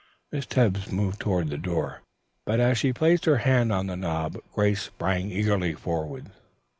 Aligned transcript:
Miss 0.31 0.47
Tebbs 0.47 0.91
moved 0.91 1.19
toward 1.19 1.49
the 1.49 1.59
door, 1.59 2.01
but 2.43 2.59
as 2.59 2.79
she 2.79 2.91
placed 2.91 3.25
her 3.25 3.37
hand 3.45 3.71
on 3.71 3.85
the 3.85 3.95
knob 3.95 4.35
Grace 4.51 4.81
sprang 4.81 5.29
eagerly 5.29 5.75
forward. 5.75 6.31